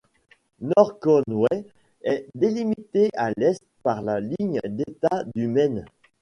North 0.61 0.99
Conway 0.99 1.67
est 2.01 2.25
délimité 2.33 3.11
à 3.15 3.29
l'est 3.37 3.61
par 3.83 4.01
la 4.01 4.19
ligne 4.19 4.59
d'État 4.65 5.25
du 5.35 5.45
Maine. 5.45 5.85